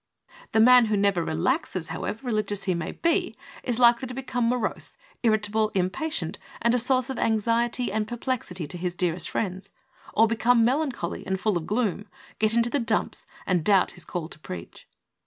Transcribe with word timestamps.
75 0.29 0.51
The 0.53 0.59
man 0.65 0.85
who 0.85 0.97
never 0.97 1.23
relaxes^ 1.23 1.89
however 1.89 2.25
religious 2.25 2.63
he 2.63 2.73
may 2.73 2.91
be, 2.93 3.37
is 3.61 3.77
likely 3.77 4.07
to 4.07 4.15
become 4.15 4.49
morose, 4.49 4.97
irritable, 5.21 5.69
impatient 5.75 6.39
and 6.59 6.73
a 6.73 6.79
source 6.79 7.11
of 7.11 7.19
anxiety 7.19 7.91
and 7.91 8.07
perplexity 8.07 8.65
to 8.65 8.79
his 8.79 8.95
dearest 8.95 9.29
friends; 9.29 9.69
or 10.15 10.25
become 10.25 10.65
melancholy 10.65 11.23
and 11.27 11.39
full 11.39 11.55
of 11.55 11.67
gloom, 11.67 12.07
get 12.39 12.55
into 12.55 12.71
the 12.71 12.79
dumps, 12.79 13.27
and 13.45 13.63
doubt 13.63 13.91
his 13.91 14.03
call 14.03 14.27
to 14.29 14.39
preach. 14.39 14.87